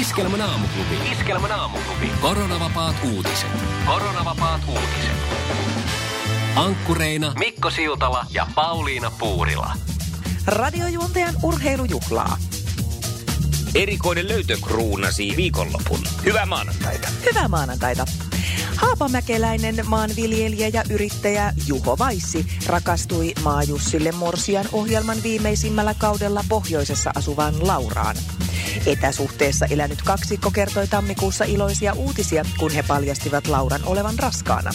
Iskelmän 0.00 0.40
aamuklubi. 0.40 1.10
Iskelmän 1.12 1.52
aamuklubi. 1.52 2.10
Koronavapaat 2.20 2.96
uutiset. 3.14 3.50
Koronavapaat 3.86 4.60
uutiset. 4.68 5.16
Ankkureina 6.56 7.32
Mikko 7.38 7.70
Siltala 7.70 8.26
ja 8.30 8.46
Pauliina 8.54 9.10
Puurila. 9.10 9.72
Radiojuontajan 10.46 11.34
urheilujuhlaa. 11.42 12.36
Erikoinen 13.74 14.28
löytö 14.28 14.56
kruunasi 14.62 15.32
viikonlopun. 15.36 16.00
Hyvää 16.24 16.46
maanantaita. 16.46 17.08
Hyvää 17.30 17.48
maanantaita. 17.48 18.04
Haapamäkeläinen 18.76 19.74
maanviljelijä 19.86 20.68
ja 20.68 20.82
yrittäjä 20.90 21.52
Juho 21.66 21.98
Vaissi 21.98 22.46
rakastui 22.66 23.32
Maajussille 23.42 24.12
Morsian 24.12 24.66
ohjelman 24.72 25.22
viimeisimmällä 25.22 25.94
kaudella 25.98 26.44
pohjoisessa 26.48 27.10
asuvaan 27.14 27.68
Lauraan. 27.68 28.16
Etäsuhteessa 28.86 29.66
elänyt 29.66 30.02
kaksikko 30.02 30.50
kertoi 30.50 30.86
tammikuussa 30.86 31.44
iloisia 31.44 31.92
uutisia, 31.92 32.44
kun 32.58 32.70
he 32.70 32.82
paljastivat 32.82 33.46
Lauran 33.46 33.80
olevan 33.84 34.18
raskaana. 34.18 34.70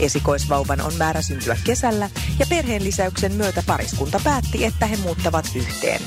Esikoisvauvan 0.00 0.80
on 0.80 0.94
määrä 0.94 1.22
syntyä 1.22 1.56
kesällä 1.64 2.10
ja 2.38 2.46
perheen 2.48 2.84
lisäyksen 2.84 3.32
myötä 3.32 3.62
pariskunta 3.66 4.20
päätti, 4.24 4.64
että 4.64 4.86
he 4.86 4.96
muuttavat 4.96 5.46
yhteen. 5.54 6.02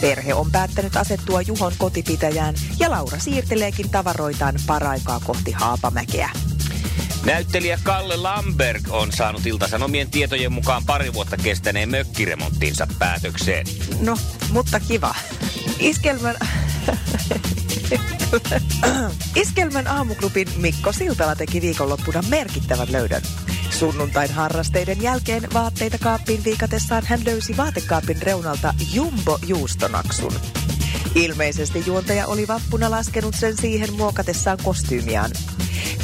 Perhe 0.00 0.34
on 0.34 0.50
päättänyt 0.50 0.96
asettua 0.96 1.42
Juhon 1.42 1.72
kotipitäjään 1.78 2.54
ja 2.78 2.90
Laura 2.90 3.18
siirteleekin 3.18 3.90
tavaroitaan 3.90 4.54
paraikaa 4.66 5.20
kohti 5.20 5.52
Haapamäkeä. 5.52 6.30
Näyttelijä 7.24 7.78
Kalle 7.82 8.16
Lamberg 8.16 8.82
on 8.90 9.12
saanut 9.12 9.46
Ilta-Sanomien 9.46 10.10
tietojen 10.10 10.52
mukaan 10.52 10.82
pari 10.86 11.12
vuotta 11.12 11.36
kestäneen 11.36 11.90
mökkiremonttinsa 11.90 12.86
päätökseen. 12.98 13.66
No, 14.00 14.16
mutta 14.50 14.80
kiva. 14.80 15.14
Iskelmän... 15.78 16.36
Iskelmän 19.42 19.86
aamuklubin 19.86 20.48
Mikko 20.56 20.92
Siltala 20.92 21.36
teki 21.36 21.60
viikonloppuna 21.60 22.22
merkittävän 22.28 22.92
löydön. 22.92 23.22
Sunnuntain 23.70 24.32
harrasteiden 24.32 25.02
jälkeen 25.02 25.42
vaatteita 25.54 25.98
kaappiin 25.98 26.44
viikatessaan 26.44 27.02
hän 27.06 27.20
löysi 27.24 27.56
vaatekaapin 27.56 28.22
reunalta 28.22 28.74
jumbo-juustonaksun. 28.92 30.34
Ilmeisesti 31.14 31.82
juontaja 31.86 32.26
oli 32.26 32.48
vappuna 32.48 32.90
laskenut 32.90 33.34
sen 33.34 33.56
siihen 33.56 33.92
muokatessaan 33.92 34.58
kostyymiaan. 34.62 35.30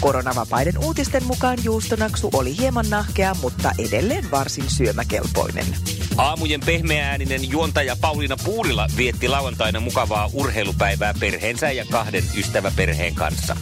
Koronavapaiden 0.00 0.84
uutisten 0.84 1.24
mukaan 1.24 1.58
juustonaksu 1.64 2.30
oli 2.32 2.58
hieman 2.58 2.90
nahkea, 2.90 3.34
mutta 3.42 3.72
edelleen 3.78 4.30
varsin 4.30 4.70
syömäkelpoinen. 4.70 5.66
Aamujen 6.16 6.60
pehmeääninen 6.60 7.50
juontaja 7.50 7.96
Pauliina 8.00 8.36
Puurila 8.44 8.86
vietti 8.96 9.28
lauantaina 9.28 9.80
mukavaa 9.80 10.30
urheilupäivää 10.32 11.14
perheensä 11.20 11.70
ja 11.70 11.84
kahden 11.90 12.24
ystäväperheen 12.36 13.14
kanssa. 13.14 13.56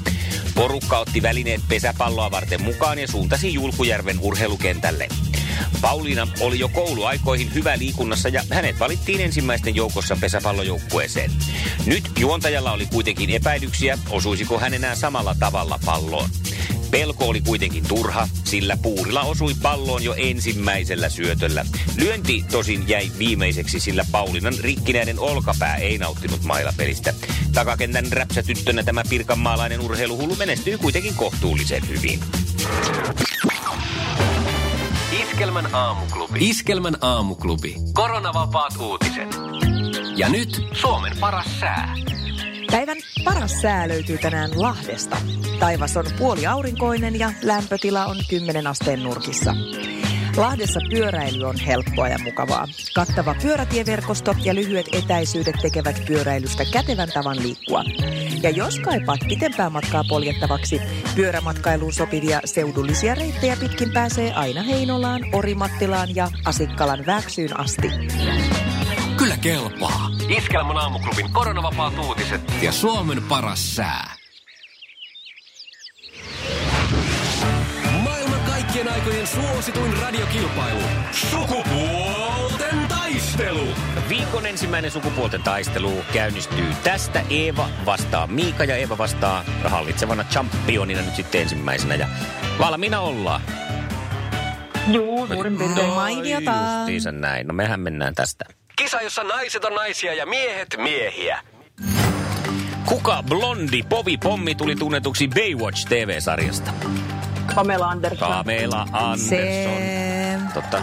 Porukka 0.54 0.98
otti 0.98 1.22
välineet 1.22 1.60
pesäpalloa 1.68 2.30
varten 2.30 2.62
mukaan 2.62 2.98
ja 2.98 3.08
suuntasi 3.08 3.54
Julkujärven 3.54 4.20
urheilukentälle. 4.20 5.08
Pauliina 5.80 6.28
oli 6.40 6.58
jo 6.58 6.68
kouluaikoihin 6.68 7.54
hyvä 7.54 7.78
liikunnassa 7.78 8.28
ja 8.28 8.42
hänet 8.50 8.80
valittiin 8.80 9.20
ensimmäisten 9.20 9.76
joukossa 9.76 10.16
pesäpallojoukkueeseen. 10.20 11.30
Nyt 11.86 12.10
juontajalla 12.18 12.72
oli 12.72 12.86
kuitenkin 12.86 13.30
epäilyksiä, 13.30 13.98
osuisiko 14.10 14.58
hän 14.58 14.74
enää 14.74 14.94
samalla 14.94 15.36
tavalla 15.38 15.78
palloon. 15.84 16.30
Pelko 16.90 17.24
oli 17.28 17.40
kuitenkin 17.40 17.84
turha, 17.88 18.28
sillä 18.44 18.76
Puurila 18.82 19.22
osui 19.22 19.54
palloon 19.62 20.04
jo 20.04 20.14
ensimmäisellä 20.16 21.08
syötöllä. 21.08 21.66
Lyönti 21.96 22.44
tosin 22.50 22.88
jäi 22.88 23.10
viimeiseksi, 23.18 23.80
sillä 23.80 24.04
Paulinan 24.12 24.54
rikkinäinen 24.60 25.18
olkapää 25.18 25.76
ei 25.76 25.98
nauttinut 25.98 26.42
mailapelistä. 26.44 27.14
Takakentän 27.52 28.12
räpsätyttönä 28.12 28.82
tämä 28.82 29.02
pirkanmaalainen 29.10 29.80
urheiluhullu 29.80 30.36
menestyy 30.36 30.78
kuitenkin 30.78 31.14
kohtuullisen 31.14 31.88
hyvin. 31.88 32.20
Iskelmän 35.22 35.74
aamuklubi. 35.74 36.38
Iskelmän 36.48 36.96
aamuklubi. 37.00 37.74
Koronavapaat 37.92 38.76
uutiset. 38.80 39.28
Ja 40.16 40.28
nyt 40.28 40.66
Suomen 40.72 41.12
paras 41.20 41.60
sää. 41.60 41.94
Päivän 42.78 42.98
paras 43.24 43.60
sää 43.60 43.88
löytyy 43.88 44.18
tänään 44.18 44.50
Lahdesta. 44.62 45.16
Taivas 45.58 45.96
on 45.96 46.04
puoli 46.18 46.46
aurinkoinen 46.46 47.18
ja 47.18 47.32
lämpötila 47.42 48.06
on 48.06 48.16
10 48.30 48.66
asteen 48.66 49.02
nurkissa. 49.02 49.54
Lahdessa 50.36 50.80
pyöräily 50.90 51.44
on 51.44 51.60
helppoa 51.66 52.08
ja 52.08 52.18
mukavaa. 52.18 52.68
Kattava 52.94 53.34
pyörätieverkosto 53.42 54.34
ja 54.44 54.54
lyhyet 54.54 54.86
etäisyydet 54.92 55.54
tekevät 55.62 56.02
pyöräilystä 56.06 56.64
kätevän 56.72 57.08
tavan 57.14 57.42
liikkua. 57.42 57.82
Ja 58.42 58.50
jos 58.50 58.78
kaipaat 58.78 59.20
pitempää 59.28 59.70
matkaa 59.70 60.04
poljettavaksi, 60.08 60.80
pyörämatkailuun 61.16 61.92
sopivia 61.92 62.40
seudullisia 62.44 63.14
reittejä 63.14 63.56
pitkin 63.60 63.92
pääsee 63.92 64.32
aina 64.32 64.62
Heinolaan, 64.62 65.22
Orimattilaan 65.32 66.08
ja 66.14 66.30
Asikkalan 66.44 67.06
Väksyyn 67.06 67.60
asti. 67.60 67.90
Kyllä 69.18 69.36
kelpaa. 69.36 70.10
Iskelmän 70.28 70.76
aamuklubin 70.76 71.32
koronavapaat 71.32 71.98
uutiset. 71.98 72.40
Ja 72.62 72.72
Suomen 72.72 73.22
paras 73.22 73.76
sää. 73.76 74.14
Maailman 78.02 78.40
kaikkien 78.40 78.92
aikojen 78.92 79.26
suosituin 79.26 79.96
radiokilpailu. 79.96 80.80
Sukupuolten 81.12 82.88
taistelu. 82.88 83.68
Viikon 84.08 84.46
ensimmäinen 84.46 84.90
sukupuolten 84.90 85.42
taistelu 85.42 85.92
käynnistyy 86.12 86.66
tästä. 86.84 87.22
Eeva 87.30 87.68
vastaa 87.86 88.26
Miika 88.26 88.64
ja 88.64 88.76
Eeva 88.76 88.98
vastaa 88.98 89.44
hallitsevana 89.64 90.24
championina 90.24 91.02
nyt 91.02 91.14
sitten 91.14 91.40
ensimmäisenä. 91.40 91.94
Ja 91.94 92.08
valmiina 92.58 93.00
ollaan. 93.00 93.40
Juu, 94.88 95.26
suurin 95.26 95.58
piirtein. 95.58 95.88
Mainiota. 95.88 96.52
Justiinsa 96.76 97.12
näin. 97.12 97.46
No 97.46 97.54
mehän 97.54 97.80
mennään 97.80 98.14
tästä. 98.14 98.57
Kisa, 98.78 99.00
jossa 99.00 99.24
naiset 99.24 99.64
on 99.64 99.74
naisia 99.74 100.14
ja 100.14 100.26
miehet 100.26 100.68
miehiä. 100.76 101.40
Kuka 102.84 103.22
blondi 103.28 103.82
Povi 103.82 104.16
Pommi 104.16 104.54
tuli 104.54 104.76
tunnetuksi 104.76 105.28
Baywatch 105.28 105.88
TV-sarjasta? 105.88 106.72
Pamela 107.54 107.88
Anderson. 107.88 108.28
Pamela 108.28 108.86
Anderson. 108.92 109.18
Se... 109.28 110.38
Totta. 110.54 110.82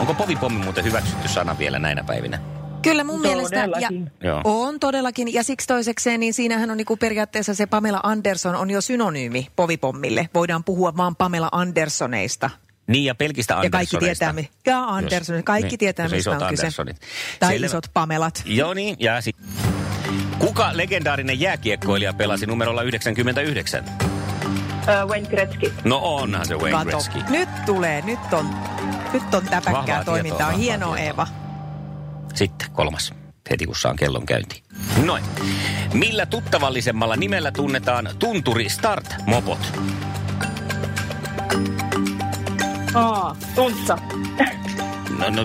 Onko 0.00 0.14
Povi 0.14 0.36
Pommi 0.36 0.64
muuten 0.64 0.84
hyväksytty 0.84 1.28
sana 1.28 1.58
vielä 1.58 1.78
näinä 1.78 2.04
päivinä? 2.04 2.38
Kyllä 2.82 3.04
mun 3.04 3.20
mielestä, 3.20 3.56
ja 3.56 3.62
Todellakin. 3.62 4.12
Joo. 4.22 4.40
on 4.44 4.80
todellakin, 4.80 5.34
ja 5.34 5.42
siksi 5.42 5.66
toisekseen, 5.66 6.20
niin 6.20 6.34
siinähän 6.34 6.70
on 6.70 6.76
niinku 6.76 6.96
periaatteessa 6.96 7.54
se 7.54 7.66
Pamela 7.66 8.00
Anderson 8.02 8.54
on 8.54 8.70
jo 8.70 8.80
synonyymi 8.80 9.46
povipommille. 9.56 10.28
Voidaan 10.34 10.64
puhua 10.64 10.96
vaan 10.96 11.16
Pamela 11.16 11.48
Andersoneista. 11.52 12.50
Niin 12.86 13.04
ja 13.04 13.14
pelkistä 13.14 13.58
Ja 13.62 13.70
kaikki 13.70 13.96
tietää, 13.98 14.32
mi- 14.32 14.50
ja 14.66 14.84
Anderson, 14.84 15.44
kaikki 15.44 15.68
niin, 15.68 15.78
tietää, 15.78 16.04
mistä 16.08 16.16
isot 16.16 16.42
on 16.42 16.48
kyse. 16.48 16.68
Tai 17.40 17.52
Selvä. 17.52 17.66
isot 17.66 17.86
Pamelat. 17.94 18.42
Joo 18.44 18.74
niin, 18.74 18.96
ja 18.98 19.20
sit. 19.20 19.36
Kuka 20.38 20.70
legendaarinen 20.72 21.40
jääkiekkoilija 21.40 22.12
pelasi 22.12 22.46
numerolla 22.46 22.82
99? 22.82 23.84
Ö, 24.88 25.04
Wayne 25.06 25.28
Gretzky. 25.28 25.72
No 25.84 25.98
onhan 26.02 26.46
se 26.46 26.54
Wayne 26.54 26.70
Kato, 26.78 26.90
Gretzky. 26.90 27.18
nyt 27.28 27.48
tulee, 27.66 28.02
nyt 28.02 28.18
on, 28.32 28.50
nyt 29.12 29.34
on 29.34 29.42
täpäkkää 29.44 29.72
Vahvaa 29.72 30.04
toimintaa. 30.04 30.38
tietoa, 30.38 30.58
Hienoa 30.58 30.88
vahvaa 30.90 31.04
Eeva. 31.04 31.26
Sitten 32.34 32.70
kolmas, 32.72 33.14
heti 33.50 33.66
kun 33.66 33.76
saan 33.76 33.96
kellon 33.96 34.26
käyntiin. 34.26 34.62
Noin. 35.04 35.24
Millä 35.94 36.26
tuttavallisemmalla 36.26 37.16
nimellä 37.16 37.50
tunnetaan 37.52 38.08
tunturi 38.18 38.68
Start-mopot? 38.68 39.58
Aa, 42.96 43.34
Tuntsa. 43.54 43.96
No, 45.18 45.28
no, 45.30 45.44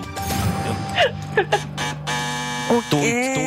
Okei, 2.70 3.41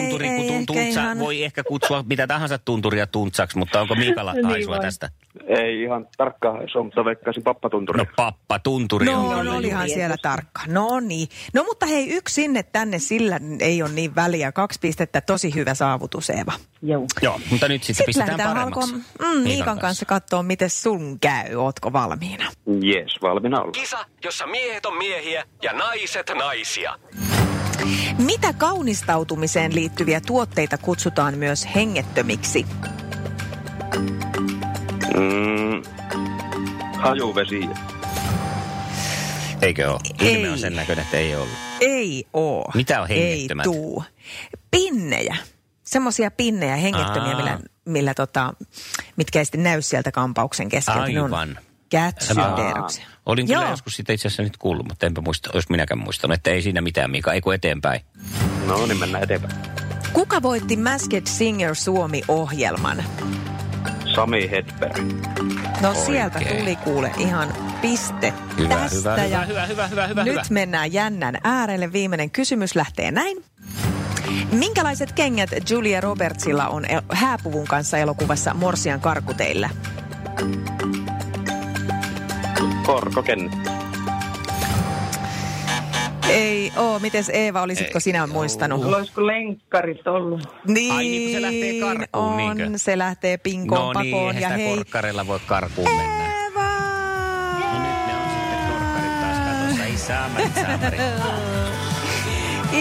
voi 1.26 1.44
ehkä 1.44 1.64
kutsua 1.64 2.04
mitä 2.08 2.28
tahansa 2.28 2.58
tunturia 2.58 3.08
tuntsaksi, 3.08 3.58
mutta 3.58 3.82
onko 3.82 3.96
Miikalla 3.96 4.34
Niin 4.36 4.46
haisua 4.46 4.76
vai. 4.76 4.82
tästä? 4.82 5.10
Ei 5.48 5.82
ihan 5.82 6.08
tarkkaa 6.18 6.52
haisua, 6.54 6.84
mutta 6.84 7.06
veikkaisin 7.06 7.44
pappatunturi. 7.44 7.98
No 7.98 8.06
pappa, 8.16 8.60
tunturi 8.60 9.10
on 9.10 9.14
No, 9.30 9.44
no 9.44 9.58
olihan 9.58 9.90
siellä 9.90 10.16
tarkka. 10.22 10.62
No 10.68 11.00
niin. 11.00 11.28
No 11.54 11.64
mutta 11.64 11.86
hei, 11.86 12.10
yksi 12.10 12.34
sinne 12.36 12.64
tänne, 12.64 13.00
sillä 13.00 13.40
ei 13.60 13.82
ole 13.82 13.92
niin 13.92 14.16
väliä. 14.16 14.52
Kaksi 14.52 14.80
pistettä, 14.80 15.22
tosi 15.22 15.56
hyvä 15.56 15.74
saavutus, 15.74 16.30
Eeva. 16.30 16.54
Joo. 16.82 17.06
Joo, 17.22 17.40
mutta 17.52 17.68
nyt 17.68 17.84
sitten 17.84 17.96
Sitten 18.14 18.26
pistetään 18.26 18.54
paremmaksi. 18.58 18.94
alkoon 18.94 19.36
mm, 19.36 19.42
Miikan 19.44 19.80
kanssa 19.80 20.06
katsoa, 20.06 20.44
miten 20.44 20.70
sun 20.70 21.20
käy. 21.20 21.56
Ootko 21.56 21.94
valmiina? 21.94 22.52
Jees, 22.82 23.18
valmiina 23.22 23.62
olla. 23.62 23.72
Kisa, 23.72 24.06
jossa 24.24 24.48
miehet 24.48 24.86
on 24.86 24.98
miehiä 24.98 25.44
ja 25.62 25.74
naiset 25.74 26.32
naisia. 26.38 26.96
Mitä 28.18 28.54
kaunistautumiseen 28.54 29.76
liittyviä 29.76 30.22
tuotteita 30.22 30.78
kutsutaan 30.78 31.38
myös 31.38 31.68
hengettömiksi? 31.76 32.66
Mm, 35.14 35.84
hajuvesi. 36.98 37.62
Eikö 39.62 39.92
ole? 39.92 40.00
Ei. 40.20 40.34
Ilme 40.36 40.52
on 40.52 40.60
sen 40.60 40.76
näköinen, 40.76 41.06
että 41.06 41.18
ei 41.18 41.36
ollut. 41.36 41.54
Ei 41.80 42.28
oo. 42.34 42.72
Mitä 42.76 43.02
on 43.02 43.12
Ei 43.12 43.32
hengettömät? 43.32 43.64
tuu. 43.64 44.04
Pinnejä. 44.72 45.38
Semmoisia 45.84 46.32
pinnejä, 46.32 46.76
hengettömiä, 46.76 47.32
Aa. 47.32 47.38
millä, 47.38 47.60
millä 47.86 48.14
tota, 48.14 48.54
mitkä 49.18 49.40
ei 49.40 49.46
sitten 49.46 49.64
näy 49.64 49.82
sieltä 49.82 50.12
kampauksen 50.12 50.70
keskeltä. 50.70 51.08
Ne 51.08 51.22
on 51.22 51.34
Aivan. 51.34 51.58
Olin 53.26 53.48
kyllä 53.48 53.62
Joo. 53.62 53.70
joskus 53.72 53.96
sitä 53.96 54.14
itse 54.14 54.28
asiassa 54.28 54.44
nyt 54.44 54.58
kuullut, 54.58 54.88
mutta 54.88 55.06
enpä 55.06 55.22
muista, 55.22 55.50
olisi 55.54 55.68
minäkään 55.72 56.00
muistanut, 56.00 56.36
että 56.36 56.50
ei 56.50 56.62
siinä 56.62 56.82
mitään, 56.82 57.12
Miika, 57.12 57.34
ei 57.34 57.42
kun 57.42 57.54
eteenpäin. 57.54 58.02
No 58.68 58.86
niin, 58.86 59.00
mennään 59.00 59.24
eteenpäin. 59.24 59.54
Kuka 60.14 60.42
voitti 60.42 60.78
Masked 60.78 61.24
Singer 61.28 61.76
Suomi-ohjelman? 61.76 63.04
Sami 64.16 64.50
Hedberg. 64.52 64.98
No 65.82 65.90
Oikein. 65.90 66.06
sieltä 66.06 66.40
tuli 66.60 66.76
kuule 66.76 67.12
ihan 67.18 67.54
piste 67.82 68.34
Hyvä, 68.58 68.76
tästä. 68.76 69.12
hyvä, 69.16 69.26
ja 69.26 69.42
hyvä, 69.46 69.66
hyvä, 69.66 69.88
hyvä, 69.88 70.08
hyvä, 70.08 70.24
Nyt 70.24 70.34
hyvä. 70.34 70.44
mennään 70.50 70.94
jännän 70.94 71.38
äärelle. 71.44 71.94
Viimeinen 71.94 72.30
kysymys 72.32 72.76
lähtee 72.76 73.12
näin. 73.12 73.44
Minkälaiset 74.52 75.12
kengät 75.12 75.50
Julia 75.70 76.02
Robertsilla 76.02 76.68
on 76.68 76.86
hääpuvun 77.12 77.68
kanssa 77.68 77.98
elokuvassa 77.98 78.54
Morsian 78.54 79.02
karkuteillä? 79.02 79.70
Korkoken. 82.86 83.52
Ei 86.30 86.72
oo. 86.78 87.00
Mites 87.00 87.30
Eeva, 87.30 87.62
olisitko 87.62 88.00
sinä 88.00 88.28
muistanut? 88.28 88.84
Olisiko 88.86 89.28
lenkkarit 89.28 90.08
ollut? 90.08 90.42
Niin, 90.68 90.94
Ai 90.94 91.04
niin, 91.04 91.32
se 91.36 91.42
lähtee 91.42 91.80
karkuun, 91.80 92.08
on. 92.32 92.38
niinkö? 92.58 92.78
Se 92.78 92.98
lähtee 92.98 93.38
pinkoon 93.38 93.96
No 93.96 94.02
niin, 94.02 94.16
pakoon. 94.16 94.36
eihän 94.36 94.52
ja 94.52 94.58
hei, 94.58 94.76
korkkarilla 94.76 95.28
voi 95.28 95.40
karkuun 95.46 95.90
mennä. 95.96 96.26
Eeva! 96.44 96.64
No 97.60 97.84
nyt 97.84 98.08
ne 98.08 98.14
on 98.16 98.30
sitten 98.30 98.60
korkkarit 98.72 99.20
taas 99.22 99.38
katossa. 99.40 100.96
Ei. 100.96 101.26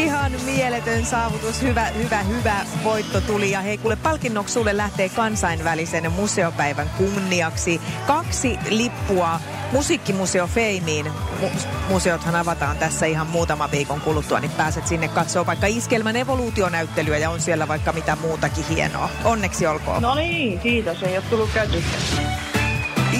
Ihan 0.04 0.32
mieletön 0.44 1.04
saavutus, 1.04 1.62
hyvä, 1.62 1.84
hyvä, 1.84 2.18
hyvä 2.22 2.56
voitto 2.84 3.20
tuli. 3.20 3.50
Ja 3.50 3.60
hei, 3.60 3.78
kuule 3.78 3.96
palkinnoksi 3.96 4.54
sulle 4.54 4.76
lähtee 4.76 5.08
kansainvälisen 5.08 6.12
museopäivän 6.12 6.90
kunniaksi 6.98 7.80
kaksi 8.06 8.58
lippua 8.70 9.40
Musiikkimuseo 9.72 10.46
Feimiin. 10.46 11.06
Mu- 11.40 11.66
museothan 11.88 12.34
avataan 12.36 12.76
tässä 12.76 13.06
ihan 13.06 13.26
muutama 13.26 13.70
viikon 13.70 14.00
kuluttua, 14.00 14.40
niin 14.40 14.50
pääset 14.50 14.86
sinne 14.86 15.08
katsoa 15.08 15.46
vaikka 15.46 15.66
Iskelmän 15.66 16.16
evoluutionäyttelyä 16.16 17.18
ja 17.18 17.30
on 17.30 17.40
siellä 17.40 17.68
vaikka 17.68 17.92
mitä 17.92 18.16
muutakin 18.16 18.64
hienoa. 18.68 19.08
Onneksi 19.24 19.66
olkoon. 19.66 20.02
No 20.02 20.14
niin, 20.14 20.58
kiitos. 20.60 21.02
Ei 21.02 21.16
ole 21.16 21.24
tullut 21.30 21.50
käytystä. 21.54 21.96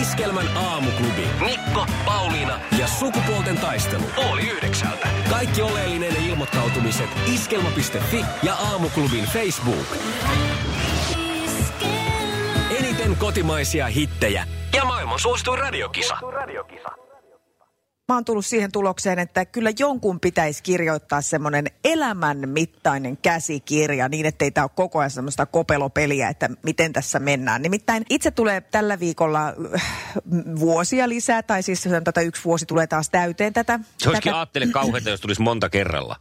Iskelmän 0.00 0.56
aamuklubi. 0.56 1.26
Mikko, 1.44 1.86
Pauliina 2.04 2.60
ja 2.78 2.86
sukupuolten 2.86 3.58
taistelu. 3.58 4.04
Oli 4.16 4.50
yhdeksältä. 4.50 5.08
Kaikki 5.30 5.62
oleellinen 5.62 6.16
ilmoittautumiset 6.16 7.08
iskelma.fi 7.34 8.24
ja 8.42 8.54
aamuklubin 8.54 9.24
Facebook. 9.24 9.96
Eniten 12.78 13.16
kotimaisia 13.16 13.86
hittejä 13.86 14.46
ja 14.84 14.88
maailman 14.88 15.18
suosituin 15.18 15.58
radiokisa. 15.58 16.16
Mä 18.08 18.14
oon 18.14 18.24
tullut 18.24 18.46
siihen 18.46 18.72
tulokseen, 18.72 19.18
että 19.18 19.44
kyllä 19.44 19.70
jonkun 19.78 20.20
pitäisi 20.20 20.62
kirjoittaa 20.62 21.20
semmoinen 21.20 21.66
elämän 21.84 22.48
mittainen 22.48 23.16
käsikirja 23.16 24.08
niin, 24.08 24.26
ettei 24.26 24.50
tämä 24.50 24.64
ole 24.64 24.70
koko 24.74 24.98
ajan 24.98 25.10
semmoista 25.10 25.46
kopelopeliä, 25.46 26.28
että 26.28 26.48
miten 26.62 26.92
tässä 26.92 27.18
mennään. 27.18 27.62
Nimittäin 27.62 28.04
itse 28.10 28.30
tulee 28.30 28.60
tällä 28.60 29.00
viikolla 29.00 29.48
äh, 29.48 29.82
vuosia 30.60 31.08
lisää, 31.08 31.42
tai 31.42 31.62
siis 31.62 31.88
tätä 32.04 32.20
yksi 32.20 32.44
vuosi 32.44 32.66
tulee 32.66 32.86
taas 32.86 33.10
täyteen 33.10 33.52
tätä. 33.52 33.80
Se 33.98 34.08
olisikin 34.08 34.30
tätä. 34.30 34.38
aattele 34.38 34.66
kauheita, 34.66 35.10
jos 35.10 35.20
tulisi 35.20 35.42
monta 35.42 35.70
kerralla. 35.70 36.16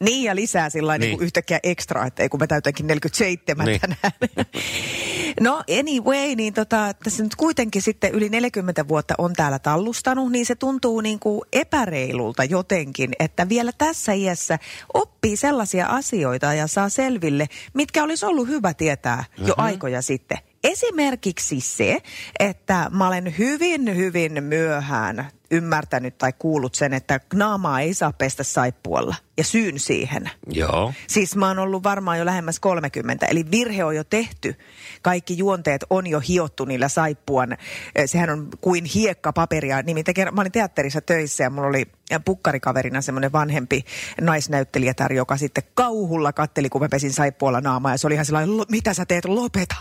Niin 0.00 0.24
ja 0.24 0.34
lisää 0.34 0.70
sillä 0.70 0.98
niin. 0.98 1.10
Niin. 1.10 1.22
yhtäkkiä 1.22 1.60
ekstra, 1.62 2.06
että 2.06 2.22
ei 2.22 2.28
kun 2.28 2.40
mä 2.40 2.46
täytänkin 2.46 2.86
47 2.86 3.66
Niin. 3.66 3.80
niin. 3.80 3.96
tänään. 4.00 4.46
No 5.40 5.62
anyway, 5.80 6.34
niin 6.34 6.54
tota, 6.54 6.94
tässä 7.04 7.22
nyt 7.22 7.34
kuitenkin 7.34 7.82
sitten 7.82 8.12
yli 8.12 8.28
40 8.28 8.88
vuotta 8.88 9.14
on 9.18 9.32
täällä 9.32 9.58
tallustanut, 9.58 10.32
niin 10.32 10.46
se 10.46 10.54
tuntuu 10.54 11.00
niin 11.00 11.18
kuin 11.18 11.40
epäreilulta 11.52 12.44
jotenkin, 12.44 13.10
että 13.18 13.48
vielä 13.48 13.72
tässä 13.78 14.12
iässä 14.12 14.58
oppii 14.94 15.36
sellaisia 15.36 15.86
asioita 15.86 16.54
ja 16.54 16.66
saa 16.66 16.88
selville, 16.88 17.46
mitkä 17.74 18.04
olisi 18.04 18.26
ollut 18.26 18.48
hyvä 18.48 18.74
tietää 18.74 19.24
jo 19.46 19.54
aikoja 19.56 20.02
sitten. 20.02 20.38
Esimerkiksi 20.64 21.60
se, 21.60 21.98
että 22.40 22.90
mä 22.92 23.06
olen 23.06 23.38
hyvin, 23.38 23.96
hyvin 23.96 24.44
myöhään 24.44 25.30
ymmärtänyt 25.50 26.18
tai 26.18 26.32
kuullut 26.38 26.74
sen, 26.74 26.92
että 26.94 27.20
naamaa 27.34 27.80
ei 27.80 27.94
saa 27.94 28.12
pestä 28.12 28.42
saippualla 28.42 29.14
ja 29.38 29.44
syyn 29.44 29.78
siihen. 29.80 30.30
Joo. 30.50 30.92
Siis 31.06 31.36
mä 31.36 31.48
oon 31.48 31.58
ollut 31.58 31.82
varmaan 31.82 32.18
jo 32.18 32.24
lähemmäs 32.24 32.60
30, 32.60 33.26
eli 33.26 33.50
virhe 33.50 33.84
on 33.84 33.96
jo 33.96 34.04
tehty. 34.04 34.54
Kaikki 35.02 35.38
juonteet 35.38 35.84
on 35.90 36.06
jo 36.06 36.20
hiottu 36.20 36.64
niillä 36.64 36.88
saippuan. 36.88 37.52
eh, 37.94 38.08
Sehän 38.08 38.30
on 38.30 38.48
kuin 38.60 38.84
hiekkapaperia. 38.84 39.82
Nimittäin 39.82 40.14
kerran- 40.14 40.34
mä 40.34 40.40
olin 40.40 40.52
teatterissa 40.52 41.00
töissä 41.00 41.44
ja 41.44 41.50
mulla 41.50 41.68
oli 41.68 41.84
pukkarikaverina 42.24 43.00
semmoinen 43.00 43.32
vanhempi 43.32 43.84
naisnäyttelijätär, 44.20 45.12
joka 45.12 45.36
sitten 45.36 45.64
kauhulla 45.74 46.32
katteli, 46.32 46.68
kun 46.68 46.80
mä 46.80 46.88
pesin 46.88 47.12
saippualla 47.12 47.60
naamaa. 47.60 47.92
Ja 47.92 47.98
se 47.98 48.06
oli 48.06 48.14
ihan 48.14 48.26
sellainen, 48.26 48.56
"Lo- 48.56 48.66
mitä 48.70 48.94
sä 48.94 49.06
teet, 49.06 49.24
lopeta. 49.24 49.74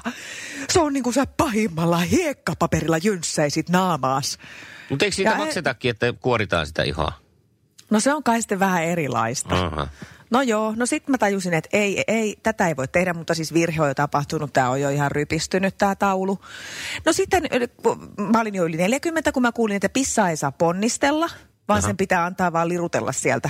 Se 0.70 0.80
on 0.80 0.94
niin 0.94 1.04
kuin 1.04 1.14
sä 1.14 1.26
pahimmalla 1.38 1.98
hiekkapaperilla 1.98 2.98
jynssäisit 2.98 3.70
naamaas. 3.70 4.38
Mutta 4.90 5.06
eikö 5.06 5.16
siitä 5.16 5.32
Ja- 5.32 5.38
maksetakin, 5.38 5.92
että 5.92 6.14
kuoritaan 6.22 6.68
sitä 6.68 6.84
ihoa? 6.84 7.12
No 7.90 8.00
se 8.00 8.14
on 8.14 8.24
kai 8.24 8.42
sitten 8.42 8.60
vähän 8.60 8.84
erilaista. 8.84 9.56
Aha. 9.56 9.88
No 10.32 10.42
joo, 10.42 10.74
no 10.76 10.86
sitten 10.86 11.12
mä 11.12 11.18
tajusin, 11.18 11.54
että 11.54 11.70
ei, 11.74 12.04
ei, 12.08 12.36
tätä 12.44 12.68
ei 12.68 12.76
voi 12.76 12.88
tehdä, 12.88 13.14
mutta 13.14 13.34
siis 13.34 13.54
virhe 13.54 13.82
on 13.82 13.88
jo 13.88 13.94
tapahtunut, 13.94 14.54
tämä 14.54 14.70
on 14.70 14.82
jo 14.82 14.90
ihan 14.90 15.12
rypistynyt 15.12 15.78
tämä 15.78 15.96
taulu. 15.96 16.40
No 17.06 17.14
sitten 17.14 17.44
mä 18.32 18.42
olin 18.42 18.56
jo 18.56 18.66
yli 18.66 18.78
40, 18.78 19.32
kun 19.32 19.42
mä 19.42 19.52
kuulin, 19.52 19.76
että 19.76 19.90
pissa 19.90 20.30
ei 20.30 20.38
saa 20.38 20.52
ponnistella, 20.52 21.30
vaan 21.68 21.82
sen 21.82 21.98
pitää 21.98 22.26
antaa 22.26 22.54
vaan 22.54 22.68
lirutella 22.70 23.12
sieltä. 23.12 23.50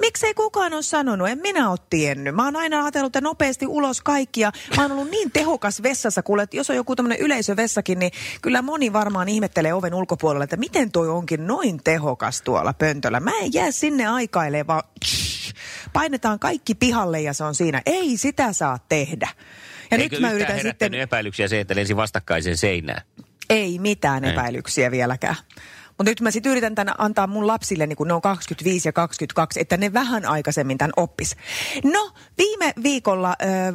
Miksei 0.00 0.34
kukaan 0.34 0.72
ole 0.72 0.82
sanonut? 0.82 1.28
En 1.28 1.38
minä 1.38 1.70
ole 1.70 1.78
tiennyt. 1.90 2.34
Mä 2.34 2.44
oon 2.44 2.56
aina 2.56 2.82
ajatellut, 2.82 3.10
että 3.10 3.20
nopeasti 3.20 3.66
ulos 3.66 4.00
kaikkia. 4.00 4.52
Mä 4.76 4.82
oon 4.82 4.92
ollut 4.92 5.10
niin 5.10 5.30
tehokas 5.30 5.82
vessassa, 5.82 6.22
kuule, 6.22 6.42
että 6.42 6.56
jos 6.56 6.70
on 6.70 6.76
joku 6.76 6.96
tämmöinen 6.96 7.18
yleisövessakin, 7.20 7.98
niin 7.98 8.12
kyllä 8.42 8.62
moni 8.62 8.92
varmaan 8.92 9.28
ihmettelee 9.28 9.74
oven 9.74 9.94
ulkopuolella, 9.94 10.44
että 10.44 10.56
miten 10.56 10.92
toi 10.92 11.08
onkin 11.08 11.46
noin 11.46 11.80
tehokas 11.84 12.42
tuolla 12.42 12.72
pöntöllä. 12.72 13.20
Mä 13.20 13.30
en 13.40 13.52
jää 13.52 13.70
sinne 13.70 14.06
aikailemaan, 14.06 14.66
vaan 14.66 14.82
painetaan 15.92 16.38
kaikki 16.38 16.74
pihalle 16.74 17.20
ja 17.20 17.32
se 17.32 17.44
on 17.44 17.54
siinä. 17.54 17.82
Ei 17.86 18.16
sitä 18.16 18.52
saa 18.52 18.78
tehdä. 18.88 19.28
Ja 19.90 19.98
Eikö 19.98 20.16
nyt 20.16 20.20
mä 20.20 20.32
yritän 20.32 20.60
sitten... 20.60 20.94
epäilyksiä 20.94 21.48
se, 21.48 21.60
että 21.60 21.76
lensi 21.76 21.96
vastakkaiseen 21.96 22.56
seinään? 22.56 23.02
Ei 23.50 23.78
mitään 23.78 24.24
Ei. 24.24 24.32
epäilyksiä 24.32 24.90
vieläkään. 24.90 25.36
Mutta 26.02 26.10
nyt 26.10 26.20
mä 26.20 26.30
sitten 26.30 26.52
yritän 26.52 26.74
tänne 26.74 26.92
antaa 26.98 27.26
mun 27.26 27.46
lapsille, 27.46 27.86
niin 27.86 27.96
kun 27.96 28.08
ne 28.08 28.14
on 28.14 28.20
25 28.22 28.88
ja 28.88 28.92
22, 28.92 29.60
että 29.60 29.76
ne 29.76 29.92
vähän 29.92 30.24
aikaisemmin 30.24 30.78
tämän 30.78 30.92
oppis. 30.96 31.36
No, 31.84 32.10
viime 32.38 32.72
viikolla, 32.82 33.28
äh, 33.28 33.74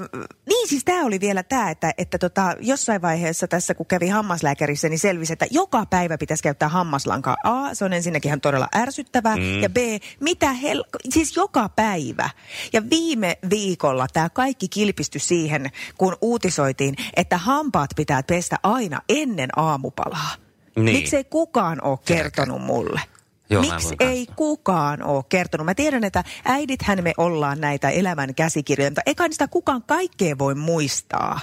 niin 0.49 0.67
siis 0.67 0.83
tämä 0.85 1.05
oli 1.05 1.19
vielä 1.19 1.43
tämä, 1.43 1.69
että, 1.69 1.93
että 1.97 2.17
tota, 2.17 2.55
jossain 2.59 3.01
vaiheessa 3.01 3.47
tässä 3.47 3.73
kun 3.73 3.85
kävi 3.85 4.07
hammaslääkärissä, 4.07 4.89
niin 4.89 4.99
selvisi, 4.99 5.33
että 5.33 5.45
joka 5.51 5.85
päivä 5.85 6.17
pitäisi 6.17 6.43
käyttää 6.43 6.69
hammaslankaa. 6.69 7.37
A, 7.43 7.73
se 7.73 7.85
on 7.85 7.93
ensinnäkin 7.93 8.29
ihan 8.29 8.41
todella 8.41 8.67
ärsyttävää. 8.75 9.35
Mm. 9.35 9.61
Ja 9.61 9.69
B, 9.69 9.77
mitä 10.19 10.53
hel... 10.53 10.83
Siis 11.09 11.35
joka 11.35 11.69
päivä. 11.69 12.29
Ja 12.73 12.89
viime 12.89 13.37
viikolla 13.49 14.07
tämä 14.13 14.29
kaikki 14.29 14.67
kilpistyi 14.67 15.21
siihen, 15.21 15.71
kun 15.97 16.17
uutisoitiin, 16.21 16.95
että 17.15 17.37
hampaat 17.37 17.89
pitää 17.95 18.23
pestä 18.23 18.55
aina 18.63 19.01
ennen 19.09 19.49
aamupalaa. 19.55 20.46
Niin. 20.77 20.97
Miksei 20.97 21.23
kukaan 21.23 21.83
ole 21.83 21.99
kertonut 22.05 22.61
mulle? 22.61 23.01
Joo, 23.49 23.61
Miksi 23.61 23.71
kanssa. 23.73 23.95
ei 23.99 24.27
kukaan 24.35 25.03
ole 25.03 25.23
kertonut? 25.29 25.65
Mä 25.65 25.75
tiedän, 25.75 26.03
että 26.03 26.23
äidithän 26.45 27.03
me 27.03 27.13
ollaan 27.17 27.61
näitä 27.61 27.89
elämän 27.89 28.35
käsikirjoja, 28.35 28.89
mutta 28.91 29.01
eikä 29.05 29.27
sitä 29.31 29.47
kukaan 29.47 29.83
kaikkea 29.83 30.37
voi 30.37 30.55
muistaa. 30.55 31.39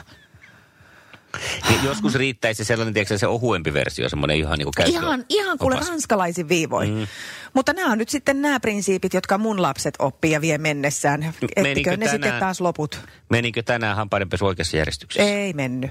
Niin 1.68 1.84
joskus 1.84 2.14
riittäisi 2.14 2.64
sellainen, 2.64 2.94
tiedätkö, 2.94 3.18
se 3.18 3.26
ohuempi 3.26 3.72
versio, 3.72 4.08
semmoinen 4.08 4.36
ihan 4.36 4.58
niin 4.58 4.68
kuin. 4.76 4.90
Ihan, 4.90 5.24
ihan 5.28 5.58
kuule 5.58 5.76
ranskalaisin 5.76 6.48
viivoin. 6.48 6.94
Mm. 6.94 7.06
Mutta 7.54 7.72
nämä 7.72 7.92
on 7.92 7.98
nyt 7.98 8.08
sitten 8.08 8.42
nämä 8.42 8.60
prinsiipit, 8.60 9.14
jotka 9.14 9.38
mun 9.38 9.62
lapset 9.62 9.94
oppii 9.98 10.30
ja 10.30 10.40
vie 10.40 10.58
mennessään. 10.58 11.22
Ettikö 11.22 11.62
menikö 11.62 11.90
ne 11.96 12.04
sitten 12.06 12.20
tänään- 12.20 12.40
taas 12.40 12.60
loput? 12.60 13.00
Menikö 13.30 13.62
tänään 13.62 13.96
hampaidenpesu 13.96 14.46
oikeassa 14.46 14.76
järjestyksessä? 14.76 15.30
Ei 15.30 15.52
mennyt. 15.52 15.90